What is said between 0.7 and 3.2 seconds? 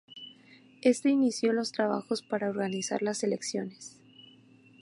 Este inició los trabajos para organizar